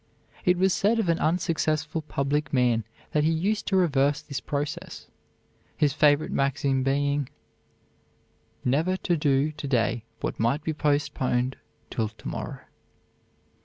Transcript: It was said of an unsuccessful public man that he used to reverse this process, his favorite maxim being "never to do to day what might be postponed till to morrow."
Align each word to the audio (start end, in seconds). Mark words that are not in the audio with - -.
It 0.45 0.57
was 0.57 0.73
said 0.73 0.97
of 0.97 1.09
an 1.09 1.19
unsuccessful 1.19 2.01
public 2.01 2.51
man 2.51 2.85
that 3.11 3.23
he 3.23 3.29
used 3.31 3.67
to 3.67 3.75
reverse 3.75 4.19
this 4.19 4.39
process, 4.39 5.05
his 5.77 5.93
favorite 5.93 6.31
maxim 6.31 6.81
being 6.81 7.29
"never 8.65 8.97
to 8.97 9.15
do 9.15 9.51
to 9.51 9.67
day 9.67 10.03
what 10.21 10.39
might 10.39 10.63
be 10.63 10.73
postponed 10.73 11.55
till 11.91 12.09
to 12.09 12.27
morrow." 12.27 12.61